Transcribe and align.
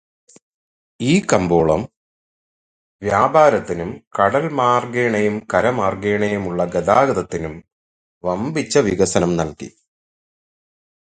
ഈ 0.99 1.21
കമ്പോളം 1.33 1.81
വ്യാപാരത്തിനും 3.01 3.89
കടൽമാർഗ്ഗേണയും 4.19 5.35
കരമാർഗ്ഗേണയുമുള്ള 5.53 6.65
ഗതാഗതത്തിനും 6.65 7.55
വമ്പിച്ച 8.23 8.77
വികസനം 8.77 9.37
നൽകി. 9.37 9.69